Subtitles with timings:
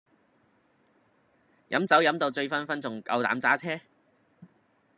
[1.69, 3.81] 飲酒飲到醉醺醺仲夠膽揸車